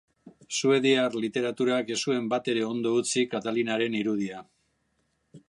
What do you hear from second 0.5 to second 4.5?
Suediar literaturak ez zuen batere ondo utzi Katalinaren irudia.